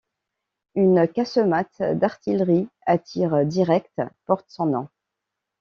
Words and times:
Une 0.73 1.07
casemate 1.07 1.79
d'artillerie 1.93 2.67
à 2.87 2.97
tir 2.97 3.45
direct 3.45 4.01
porte 4.25 4.47
son 4.49 4.65
nom. 4.65 4.87